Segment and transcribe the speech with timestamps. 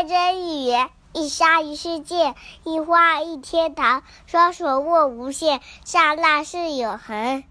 [0.00, 0.74] 一针一
[1.12, 7.44] 一沙一世界一花一天堂双手握无限刹那是永恒。